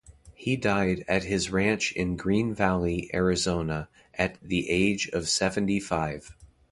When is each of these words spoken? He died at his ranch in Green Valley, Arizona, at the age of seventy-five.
He 0.33 0.55
died 0.55 1.05
at 1.07 1.25
his 1.25 1.51
ranch 1.51 1.91
in 1.91 2.15
Green 2.15 2.55
Valley, 2.55 3.11
Arizona, 3.13 3.87
at 4.15 4.39
the 4.41 4.67
age 4.67 5.07
of 5.09 5.29
seventy-five. 5.29 6.35